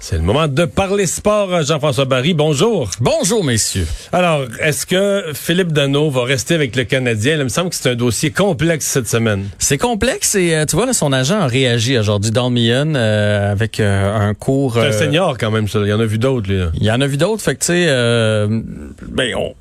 [0.00, 1.62] C'est le moment de parler sport.
[1.62, 2.90] Jean-François Barry, bonjour.
[3.00, 3.86] Bonjour, messieurs.
[4.12, 7.36] Alors, est-ce que Philippe Dano va rester avec le Canadien?
[7.36, 9.48] Il me semble que c'est un dossier complexe cette semaine.
[9.58, 13.52] C'est complexe et euh, tu vois, là, son agent a réagi aujourd'hui, Don Millon, euh,
[13.52, 14.74] avec euh, un cours...
[14.74, 15.80] C'est un senior quand même, ça.
[15.80, 16.60] Il y en a vu d'autres, lui.
[16.74, 17.86] Il y en a vu d'autres, fait que tu sais,
[19.08, 19.54] ben, on,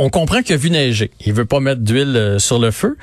[0.00, 1.10] on comprend qu'il a vu neiger.
[1.24, 2.96] Il veut pas mettre d'huile sur le feu,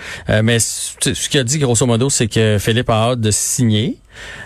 [0.43, 3.97] mais ce qu'il a dit grosso modo, c'est que Philippe a hâte de signer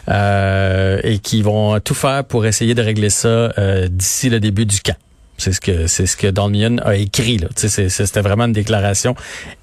[0.10, 4.66] euh, et qu'ils vont tout faire pour essayer de régler ça euh, d'ici le début
[4.66, 4.96] du camp.
[5.38, 7.48] C'est ce que c'est ce que a écrit là.
[7.55, 9.16] C'était vraiment une déclaration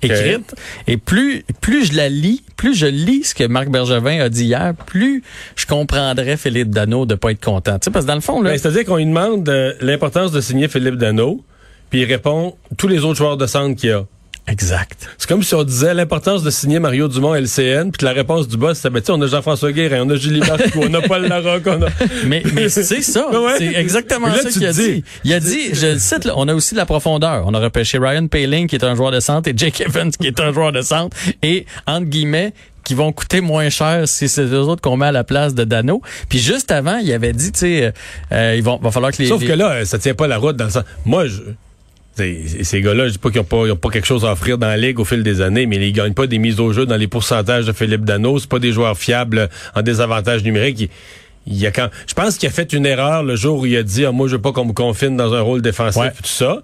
[0.03, 0.57] écrite.
[0.89, 4.47] Et plus plus je la lis, plus je lis ce que Marc Bergevin a dit
[4.47, 5.23] hier, plus
[5.55, 7.79] je comprendrais Philippe Dano de pas être content.
[7.79, 9.49] parce que dans le fond là, ben, c'est-à-dire qu'on lui demande
[9.81, 11.45] l'importance de signer Philippe Dano,
[11.91, 14.05] puis il répond tous les autres joueurs de centre qu'il y a.
[14.49, 15.09] Exact.
[15.19, 18.57] C'est comme si on disait l'importance de signer Mario Dumont LCN, puis la réponse du
[18.57, 21.67] boss, c'est ben, on a Jean-François Guérin, on a Julie Marcoux, on a Paul Larocque,
[21.67, 21.89] on a...
[22.25, 23.29] Mais, mais c'est ça.
[23.59, 25.05] C'est exactement ça qu'il a dit.
[25.25, 27.45] Il a dit, je le cite, là, on a aussi de la profondeur.
[27.47, 30.27] On a repêché Ryan Paling, qui est un joueur de centre, et Jake Evans, qui
[30.27, 32.53] est un joueur de centre, et, entre guillemets,
[32.85, 35.65] qui vont coûter moins cher si c'est eux autres qu'on met à la place de
[35.65, 36.01] Dano.
[36.29, 37.93] Puis juste avant, il avait dit, tu sais,
[38.33, 39.29] euh, il va, va falloir que les...
[39.29, 40.85] Sauf que là, ça tient pas la route dans le sens...
[41.05, 41.41] Moi, je
[42.19, 44.99] ces gars-là, je dis pas qu'ils n'ont pas, quelque chose à offrir dans la ligue
[44.99, 47.67] au fil des années, mais ils gagnent pas des mises au jeu dans les pourcentages
[47.67, 48.39] de Philippe Dano.
[48.39, 50.91] C'est pas des joueurs fiables en désavantage numérique.
[51.47, 53.83] Il, a quand, je pense qu'il a fait une erreur le jour où il a
[53.83, 56.29] dit ah, moi je veux pas qu'on me confine dans un rôle défensif et tout
[56.29, 56.63] ça.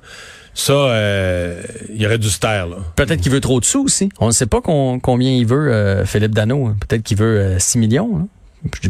[0.55, 1.61] Ça, euh,
[1.93, 2.69] il aurait dû se taire.
[2.95, 4.09] Peut-être qu'il veut trop de sous aussi.
[4.21, 6.75] On ne sait pas combien il veut euh, Philippe Dano.
[6.87, 8.29] Peut-être qu'il veut 6 euh, millions.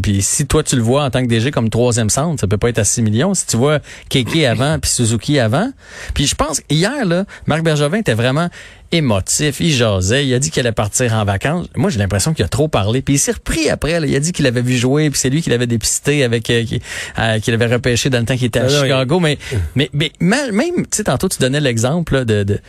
[0.03, 2.59] Puis si toi tu le vois en tant que DG comme troisième centre, ça peut
[2.59, 3.35] pas être à 6 millions.
[3.35, 5.71] Si tu vois Keke avant puis Suzuki avant.
[6.15, 8.49] Puis je pense hier là, Marc Bergevin était vraiment
[8.93, 11.67] émotif, il jasait, il a dit qu'il allait partir en vacances.
[11.75, 13.03] Moi, j'ai l'impression qu'il a trop parlé.
[13.03, 13.99] Puis il s'est repris après.
[13.99, 14.07] Là.
[14.07, 16.65] Il a dit qu'il avait vu jouer, puis c'est lui qui l'avait dépisté avec, euh,
[17.19, 19.19] euh, qu'il avait repêché dans le temps qu'il était à ah Chicago.
[19.21, 19.39] Mais,
[19.75, 22.61] mais, mais, même, tu sais, tantôt tu donnais l'exemple de, de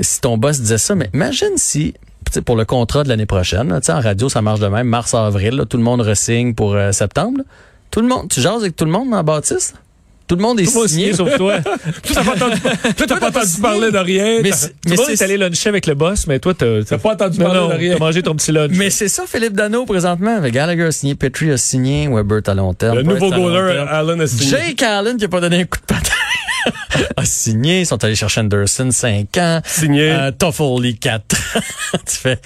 [0.00, 1.94] si ton boss disait ça, mais imagine si
[2.40, 3.72] pour le contrat de l'année prochaine.
[3.72, 4.86] en radio, ça marche de même.
[4.86, 7.42] Mars-avril, tout le monde resigne pour euh, septembre.
[7.90, 9.74] Tout le monde, tu jases avec tout le monde en bâtisse?
[10.26, 11.12] Tout le monde est signé.
[11.12, 11.58] sauf toi.
[12.02, 14.40] tu n'as pas entendu, pas entendu parler de rien.
[14.42, 17.12] Mais tout le monde est allé luncher avec le boss, mais toi, tu n'as pas
[17.12, 17.94] entendu parler de rien.
[17.96, 18.70] Tu mangé ton petit lunch.
[18.72, 20.36] Mais c'est ça, Philippe Dano, présentement.
[20.36, 22.96] Avec Gallagher a signé, Petrie a signé, Weber à long terme.
[22.96, 24.48] Le nouveau goaler, Allen a signé.
[24.48, 26.14] Jake Allen qui a pas donné un coup de patin.
[27.16, 27.80] a signé.
[27.80, 29.60] Ils sont allés chercher Anderson 5 ans.
[29.64, 30.10] Signé.
[30.10, 31.24] Euh, Toffoli 4
[32.06, 32.38] tu fais.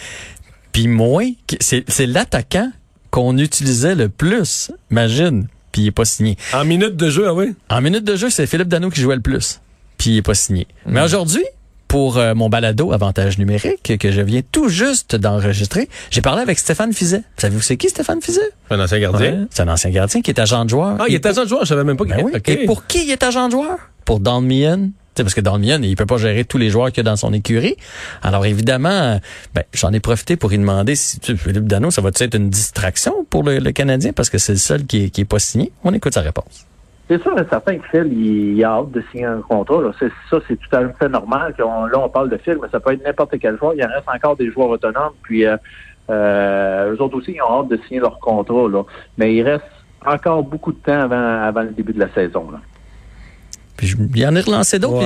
[0.72, 1.22] Puis moi,
[1.60, 2.70] c'est l'attaquant
[3.10, 4.70] qu'on utilisait le plus.
[4.90, 5.46] Imagine.
[5.72, 6.36] Puis il est pas signé.
[6.52, 7.54] En minute de jeu, ah oui?
[7.70, 9.60] En minute de jeu, c'est Philippe Dano qui jouait le plus.
[9.98, 10.66] Puis il est pas signé.
[10.86, 11.04] Mais hmm.
[11.04, 11.44] aujourd'hui,
[11.88, 16.58] pour euh, mon balado Avantage numérique que je viens tout juste d'enregistrer, j'ai parlé avec
[16.58, 17.22] Stéphane Fizet.
[17.36, 18.50] Savez-vous c'est qui Stéphane Fizet?
[18.70, 19.46] Un ancien gardien.
[19.50, 20.96] c'est un ancien gardien qui est agent de joueur.
[20.98, 23.10] Ah, il est agent de joueur, je savais même pas ben Et pour qui il
[23.10, 23.78] est agent de joueur?
[24.06, 24.90] Pour Don Meehan.
[25.14, 27.16] parce que Don Meehan, il peut pas gérer tous les joueurs qu'il y a dans
[27.16, 27.76] son écurie.
[28.22, 29.20] Alors évidemment,
[29.54, 33.26] ben, j'en ai profité pour lui demander si Philippe Dano, ça va être une distraction
[33.28, 34.12] pour le, Canadien?
[34.14, 35.72] Parce que c'est le seul qui est, qui est pas signé.
[35.84, 36.66] On écoute sa réponse.
[37.08, 39.92] C'est sûr et certain que Phil, il, a hâte de signer un contrat.
[39.98, 41.54] C'est, ça, c'est tout à fait normal.
[41.56, 43.74] Qu'on, là, on parle de Phil, mais ça peut être n'importe quel joueur.
[43.76, 45.12] Il en reste encore des joueurs autonomes.
[45.22, 45.56] Puis, euh,
[46.10, 48.68] euh, eux autres aussi, ils ont hâte de signer leur contrat.
[48.68, 48.82] Là.
[49.18, 49.64] Mais il reste
[50.04, 52.50] encore beaucoup de temps avant, avant le début de la saison.
[52.50, 52.60] Là.
[53.76, 55.02] Puis il en a relancé d'autres.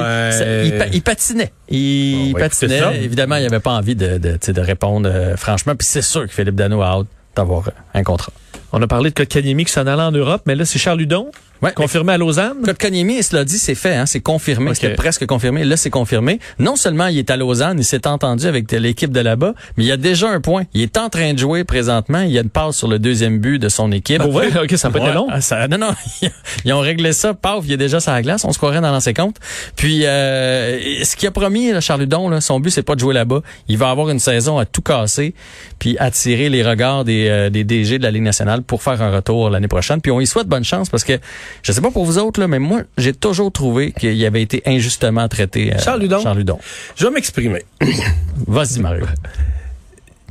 [0.92, 1.52] il, patinait.
[1.68, 3.04] Il, patinait.
[3.04, 5.74] Évidemment, il n'avait pas envie de, de, de répondre euh, franchement.
[5.76, 8.32] Puis c'est sûr que Philippe Dano a hâte d'avoir un contrat.
[8.72, 11.30] On a parlé de Kotkaniemi qui s'en allait en Europe, mais là, c'est Charles Ludon.
[11.62, 12.62] Ouais, confirmé à Lausanne?
[12.64, 15.64] Kotkaniemi, cela dit, c'est fait, hein, c'est confirmé, c'était presque confirmé.
[15.64, 16.40] Là, c'est confirmé.
[16.58, 19.86] Non seulement il est à Lausanne, il s'est entendu avec l'équipe de là-bas, mais il
[19.86, 20.64] y a déjà un point.
[20.72, 22.22] Il est en train de jouer présentement.
[22.22, 24.22] Il y a une passe sur le deuxième but de son équipe.
[24.22, 25.28] Ouais, ok, ça peut être long.
[25.40, 25.90] Ça, non, non,
[26.64, 27.34] ils ont réglé ça.
[27.34, 28.44] Paf, il est déjà sur la glace.
[28.44, 29.36] On se croirait dans l'ancien compte.
[29.76, 33.00] Puis, euh, ce qu'il a promis, là, Charles Ludon, là, son but, c'est pas de
[33.00, 33.42] jouer là-bas.
[33.68, 35.34] Il va avoir une saison à tout casser,
[35.78, 39.10] puis attirer les regards des, euh, des DG de la Ligue nationale pour faire un
[39.10, 40.00] retour l'année prochaine.
[40.00, 41.18] Puis on y souhaite bonne chance parce que
[41.62, 44.62] je sais pas pour vous autres là, mais moi j'ai toujours trouvé qu'il avait été
[44.66, 45.74] injustement traité.
[45.74, 46.20] Euh, Charles Ludon.
[46.20, 46.58] Charles Ludon.
[46.96, 47.64] Je vais m'exprimer.
[48.46, 49.06] Vas-y Mario.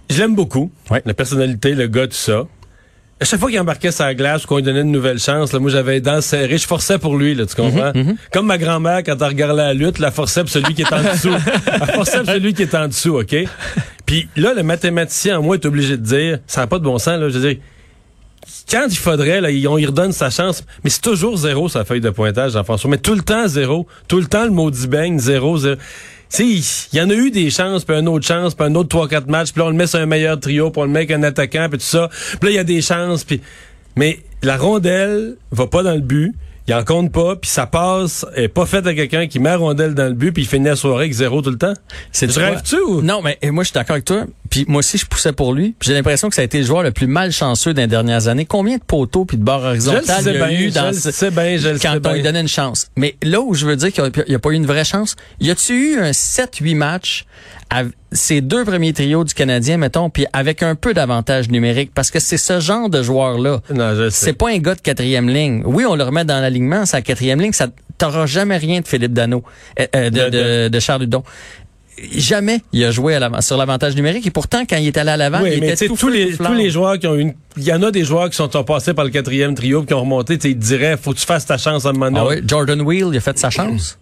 [0.10, 0.71] Je l'aime beaucoup.
[0.89, 1.01] Ouais.
[1.06, 2.45] La personnalité, le gars, tout ça.
[3.21, 5.60] À chaque fois qu'il embarquait sa glace ou qu'on lui donnait une nouvelle chance, là,
[5.60, 7.92] moi j'avais dents serrées, je forçais pour lui, là, tu comprends?
[7.94, 8.18] Mhm, mhm.
[8.31, 11.04] Comme ma grand-mère, quand elle regardait la lutte, la forçait pour celui qui est en
[11.04, 11.30] dessous.
[11.65, 13.36] elle forçait pour celui qui est en dessous, OK?
[14.06, 16.98] Puis là, le mathématicien en moi est obligé de dire, ça n'a pas de bon
[16.98, 17.62] sens, là, je veux dire,
[18.69, 20.63] quand il faudrait, là, on y redonne sa chance.
[20.84, 22.90] Mais c'est toujours zéro sa feuille de pointage, Jean-François.
[22.90, 23.88] Mais tout le temps zéro.
[24.07, 25.78] Tout le temps le maudit bang, zéro, zéro.
[26.40, 26.63] il
[26.94, 29.51] y en a eu des chances, puis un autre chance, puis un autre 3-4 matchs,
[29.51, 31.24] puis là, on le met sur un meilleur trio, puis on le met avec un
[31.24, 32.10] attaquant, puis tout ça.
[32.40, 33.42] Puis là, il y a des chances, puis...
[33.96, 36.34] Mais la rondelle va pas dans le but
[36.69, 39.57] il en compte pas, puis ça passe, est pas fait à quelqu'un qui met la
[39.57, 41.74] rondelle dans le but, puis il finit la soirée avec zéro tout le temps.
[42.12, 43.01] C'est tu rêves-tu ou?
[43.01, 44.25] Non, mais moi, je suis d'accord avec toi.
[44.50, 45.75] Puis moi aussi, je poussais pour lui.
[45.81, 48.46] J'ai l'impression que ça a été le joueur le plus malchanceux des dernières années.
[48.46, 51.98] Combien de poteaux puis de barres horizontales il y a eu dans bien, je quand
[52.06, 52.88] on lui donnait une chance?
[52.96, 55.50] Mais là où je veux dire qu'il n'y a, pas eu une vraie chance, y
[55.51, 57.25] a-tu eu un 7-8 matchs
[58.12, 62.19] ces deux premiers trios du Canadien, mettons, puis avec un peu d'avantage numérique, parce que
[62.19, 63.62] c'est ce genre de joueur-là.
[64.10, 65.62] C'est pas un gars de quatrième ligne.
[65.66, 67.68] Oui, on le remet dans l'alignement, c'est la quatrième ligne, ça
[68.00, 69.44] t'auras jamais rien de Philippe Dano,
[69.80, 71.24] euh, euh, de, de, de, Charles Dudon
[72.12, 75.18] jamais il a joué à sur l'avantage numérique et pourtant quand il est allé à
[75.18, 77.81] l'avant il était tout tous les tous les joueurs qui ont une il y en
[77.84, 80.57] a des joueurs qui sont passés par le quatrième trio qui ont remonté tu ils
[80.57, 82.19] diraient faut que tu fasses ta chance à un moment donné.
[82.19, 83.98] Ah oui, Jordan Wheel il a fait sa chance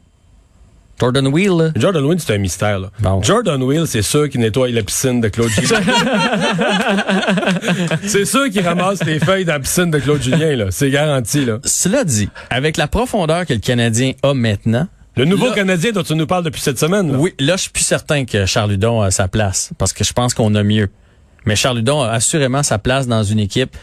[1.00, 1.74] Jordan Wheel.
[1.76, 2.80] Jordan Wheel, c'est un mystère.
[2.80, 2.90] Là.
[3.22, 5.80] Jordan Wheel, c'est ceux qui nettoient la piscine de Claude Julien.
[8.04, 10.56] c'est ceux qui ramassent les feuilles dans la piscine de Claude Julien.
[10.56, 10.66] Là.
[10.72, 11.46] C'est garanti.
[11.46, 11.60] Là.
[11.64, 16.16] Cela dit, avec la profondeur que le Canadien a maintenant, le nouveau Canadien dont tu
[16.16, 17.16] nous parles depuis cette semaine.
[17.16, 20.14] Oui, là, je suis plus certain que Charles Ludon a sa place parce que je
[20.14, 20.90] pense qu'on a mieux.
[21.46, 23.76] Mais Charles Ludon a assurément sa place dans une équipe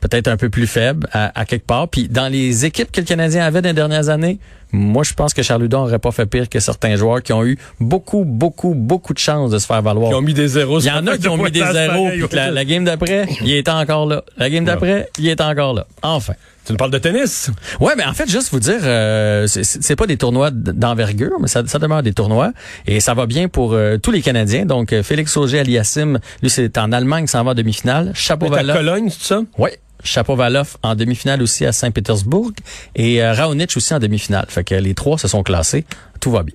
[0.00, 1.88] peut-être un peu plus faible à, quelque part.
[1.88, 4.38] Puis dans les équipes que le Canadien avait dans les dernières années,
[4.72, 7.44] moi, je pense que Charles Ludon aurait pas fait pire que certains joueurs qui ont
[7.44, 10.10] eu beaucoup, beaucoup, beaucoup de chances de se faire valoir.
[10.10, 10.80] Qui ont mis des zéros.
[10.80, 12.08] Il y en a qui ont mis des zéros.
[12.32, 14.24] La, la, game d'après, il est encore là.
[14.36, 15.86] La game d'après, il est encore là.
[16.02, 16.34] Enfin.
[16.64, 17.50] Tu nous parles de tennis?
[17.80, 21.62] Ouais, mais en fait, juste vous dire, euh, c'est pas des tournois d'envergure, mais ça,
[21.66, 22.52] ça, demeure des tournois.
[22.86, 24.66] Et ça va bien pour euh, tous les Canadiens.
[24.66, 28.12] Donc, euh, Félix Auger-Aliassime, lui, c'est en Allemagne, s'en va en demi-finale.
[28.14, 29.40] Chapeau à Cologne, c'est ça?
[29.56, 29.70] Oui.
[30.02, 32.52] Chapovalov en demi-finale aussi à Saint-Pétersbourg
[32.94, 34.46] et euh, Raonic aussi en demi-finale.
[34.48, 35.84] Fait que les trois se sont classés.
[36.20, 36.54] Tout va bien.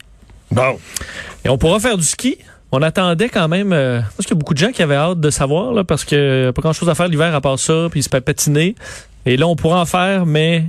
[0.52, 0.80] Bon.
[1.44, 2.38] Et on pourra faire du ski.
[2.72, 5.20] On attendait quand même, euh, parce qu'il y a beaucoup de gens qui avaient hâte
[5.20, 8.04] de savoir, là, parce que pas grand chose à faire l'hiver à part ça, puis
[8.04, 8.76] se peut patiner.
[9.26, 10.66] Et là, on pourra en faire, mais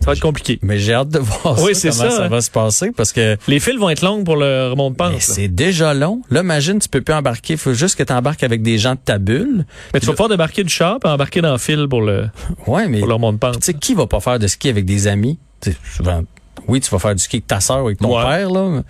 [0.00, 0.58] ça va être compliqué.
[0.62, 3.60] Mais j'ai hâte de voir oui, ça, comment ça, va se passer parce que les
[3.60, 5.20] fils vont être longs pour le remonte-pente.
[5.20, 6.22] C'est déjà long.
[6.30, 7.54] Là, imagine, tu peux plus embarquer.
[7.54, 9.66] Il faut juste que tu embarques avec des gens de ta bulle.
[9.92, 12.28] Mais tu vas pouvoir débarquer du char et embarquer dans le fil pour le,
[12.66, 13.60] ouais, mais, pour le remonte-pente.
[13.60, 15.38] Tu sais, qui va pas faire de ski avec des amis?
[15.94, 16.22] souvent,
[16.66, 18.82] oui, tu vas faire du ski avec ta soeur ou avec ton père, là.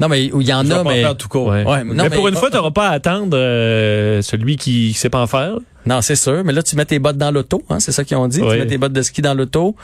[0.00, 1.14] Non, mais il y en a, mais.
[1.16, 1.48] tout court.
[1.48, 1.84] Ouais.
[1.84, 5.20] mais, pour une fois, tu n'auras pas à attendre euh, celui qui ne sait pas
[5.20, 5.56] en faire.
[5.86, 6.44] Non, c'est sûr.
[6.44, 8.38] Mais là, tu mets tes bottes dans l'auto, hein, c'est ça qu'ils ont dit.
[8.40, 9.74] Tu mets tes bottes de ski dans l'auto.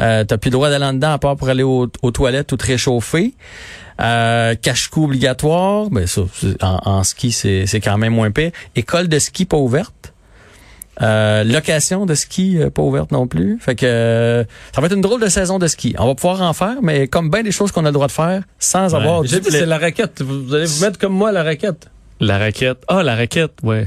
[0.00, 2.56] Euh, t'as plus le droit d'aller en dedans à part pour aller aux, toilettes ou
[2.56, 3.34] te réchauffer.
[4.00, 5.88] Euh, cache-cou obligatoire.
[5.90, 6.22] Ben ça,
[6.62, 8.50] en, en ski, c'est quand même moins pire.
[8.74, 10.11] École de ski pas ouverte.
[11.00, 13.58] Euh, location de ski euh, pas ouverte non plus.
[13.60, 14.44] Fait que euh,
[14.74, 15.94] ça va être une drôle de saison de ski.
[15.98, 18.12] On va pouvoir en faire, mais comme bien des choses qu'on a le droit de
[18.12, 19.24] faire sans avoir.
[19.24, 20.20] J'ai dit c'est la raquette.
[20.20, 21.88] Vous allez vous mettre comme moi la raquette.
[22.20, 22.78] La raquette.
[22.88, 23.86] Ah, la raquette, ouais.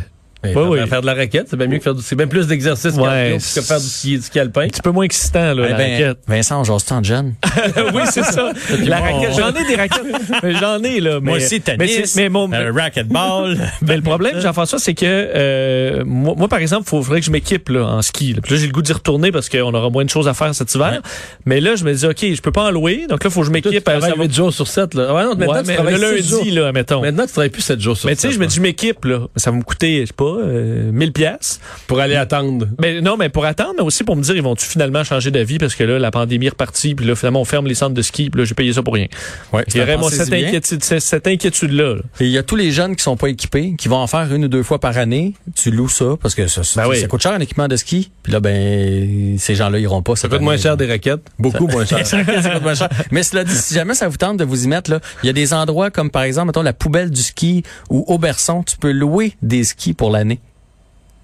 [0.54, 3.62] Faire de la raquette, c'est bien mieux que faire du, c'est bien plus d'exercice que
[3.62, 4.62] faire du ski, du ski alpin.
[4.62, 6.18] Un petit peu moins excitant, là, la ben, raquette.
[6.28, 7.34] Vincent, j'ose tant de jeune?
[7.94, 8.52] oui, c'est ça.
[8.86, 9.34] la raquette.
[9.38, 10.06] J'en ai des raquettes.
[10.60, 11.20] j'en ai, là.
[11.22, 12.16] Mais, moi aussi, tennis.
[12.16, 13.58] Mais, mais mon, euh, racquetball.
[13.82, 17.32] mais le problème, Jean-François, c'est que, euh, moi, moi, par exemple, il faudrait que je
[17.32, 18.34] m'équipe, là, en ski.
[18.34, 18.42] Là.
[18.42, 20.54] Puis là, j'ai le goût d'y retourner parce qu'on aura moins de choses à faire
[20.54, 21.02] cet hiver.
[21.46, 23.06] Mais là, je me dis, OK, je peux pas en louer.
[23.08, 23.72] Donc là, il faut que je m'équipe.
[23.72, 25.14] Tu travailles 8 jours sur 7, là.
[25.14, 27.02] Ouais, non, maintenant, tu travailles le lundi, là, mettons.
[27.02, 28.12] Maintenant, tu travailles plus 7 jours sur 7.
[28.12, 29.28] Mais tu sais, je me dis, je m'équipe, là.
[29.36, 32.68] Ça va me coûter, je sais pas, 1000 pièces pour aller attendre.
[32.82, 35.58] Mais non, mais pour attendre, mais aussi pour me dire ils vont-tu finalement changer d'avis
[35.58, 38.02] parce que là la pandémie est repartie puis là finalement on ferme les centres de
[38.02, 39.08] ski puis là j'ai payé ça pour rien.
[39.54, 41.96] Ouais, il y aurait cette, inquiétude, cette inquiétude là.
[42.20, 44.34] Et il y a tous les jeunes qui sont pas équipés, qui vont en faire
[44.34, 45.34] une ou deux fois par année.
[45.56, 48.12] Tu loues ça parce que ça, ben ça coûte cher un équipement de ski.
[48.24, 50.16] Puis là ben ces gens-là iront pas.
[50.16, 52.06] Ça coûte moins cher des raquettes, beaucoup moins cher.
[52.08, 52.90] ça coûte moins cher.
[53.12, 55.30] Mais cela dit, si jamais ça vous tente de vous y mettre là, il y
[55.30, 58.92] a des endroits comme par exemple mettons la poubelle du ski ou Auberson, tu peux
[58.92, 60.25] louer des skis pour l'année.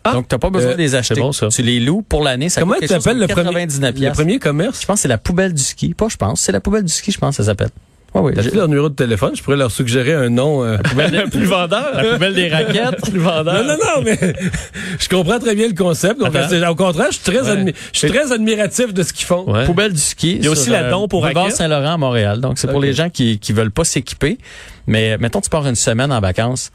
[0.03, 1.19] Ah, Donc, tu n'as pas besoin euh, de les acheter.
[1.19, 1.49] Bon, ça.
[1.49, 2.49] Tu les loues pour l'année.
[2.49, 4.81] Ça Comment tu appelles le, premier, le premier commerce?
[4.81, 5.93] Je pense que c'est la poubelle du ski.
[5.93, 6.41] Pas je pense.
[6.41, 7.69] C'est la poubelle du ski, je pense, ça s'appelle.
[8.13, 10.65] Oui, J'ai leur numéro de téléphone, je pourrais leur suggérer un nom.
[10.65, 10.77] Euh...
[10.97, 11.91] La plus vendeur.
[11.95, 13.63] La poubelle des raquettes, plus vendeur.
[13.63, 14.17] Non, non, non, mais
[14.99, 16.19] je comprends très bien le concept.
[16.19, 19.45] Donc, au contraire, je suis très, je suis très admiratif de ce qu'ils font.
[19.65, 20.35] Poubelle du ski.
[20.37, 21.55] Il y a aussi la don pour raquettes.
[21.55, 22.41] Saint-Laurent à Montréal.
[22.41, 24.39] Donc, c'est pour les gens qui, qui veulent pas s'équiper.
[24.87, 26.71] Mais mettons, tu pars une semaine en vacances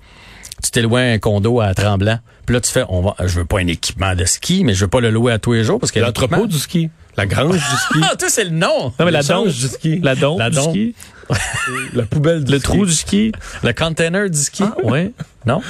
[0.66, 2.18] tu t'es loué un condo à Tremblant.
[2.44, 4.80] Puis là, tu fais, on va, je veux pas un équipement de ski, mais je
[4.84, 6.90] veux pas le louer à tous les jours parce que l'entrepôt du ski.
[7.16, 8.00] La grange du ski.
[8.02, 8.92] Ah, toi, c'est le nom.
[8.98, 10.00] Non, mais la donge du ski.
[10.00, 10.94] La donge du ski.
[11.94, 13.32] la poubelle du Le trou du ski.
[13.62, 14.64] Le container du ski.
[14.64, 15.12] Ah, ouais.
[15.46, 15.62] Non?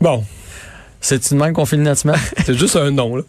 [0.00, 0.24] Bon.
[1.00, 1.90] C'est une même qu'on finit?
[2.44, 3.22] C'est juste un nom, là.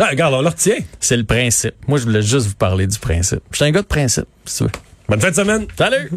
[0.00, 0.76] Ah, regarde, on le retient.
[1.00, 1.74] C'est le principe.
[1.86, 3.40] Moi, je voulais juste vous parler du principe.
[3.50, 4.70] Je suis un gars de principe, si tu veux.
[5.08, 5.66] Bonne fin de semaine.
[5.76, 6.10] Salut!